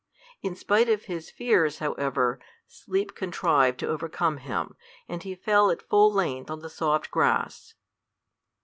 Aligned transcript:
In 0.41 0.55
spite 0.55 0.89
of 0.89 1.03
his 1.03 1.29
fears, 1.29 1.77
however, 1.77 2.39
sleep 2.65 3.13
contrived 3.13 3.79
to 3.81 3.87
overcome 3.87 4.37
him, 4.37 4.75
and 5.07 5.21
he 5.21 5.35
fell 5.35 5.69
at 5.69 5.87
full 5.87 6.11
length 6.11 6.49
on 6.49 6.61
the 6.61 6.71
soft 6.71 7.11
grass. 7.11 7.75